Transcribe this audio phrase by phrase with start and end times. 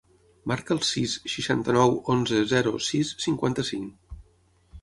[0.51, 4.21] Marca el sis, seixanta-nou, onze, zero, sis, cinquanta-cinc.